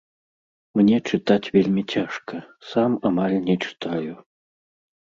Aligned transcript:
Мне 0.79 0.97
чытаць 1.09 1.51
вельмі 1.57 1.83
цяжка, 1.97 2.35
сам 2.73 2.91
амаль 3.13 3.39
не 3.47 3.55
чытаю. 3.65 4.13